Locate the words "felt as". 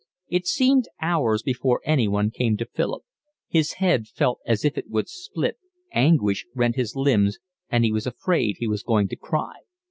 4.07-4.65